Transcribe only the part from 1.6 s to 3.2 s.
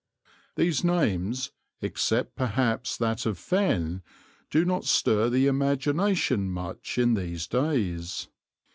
except perhaps